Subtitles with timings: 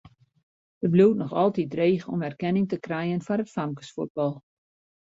[0.77, 4.33] It bliuwt noch altyd dreech om erkenning te krijen foar it famkesfuotbal.